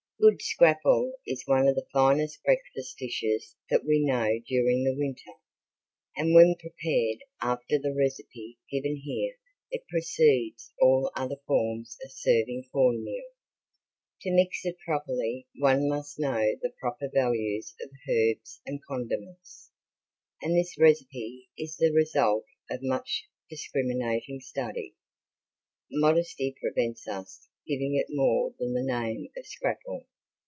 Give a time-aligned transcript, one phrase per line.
[0.21, 5.31] Good scrapple is one of the finest breakfast dishes that we know during the winter,
[6.15, 9.39] and when prepared after the recipe given here
[9.71, 13.29] it precedes all other forms of serving corn meal.
[14.21, 19.71] To mix it properly one must know the proper values of herbs and condiments,
[20.39, 24.93] and this recipe is the result of much discriminating study.
[25.91, 30.05] Modesty prevents us giving it more than the name of "scrapple."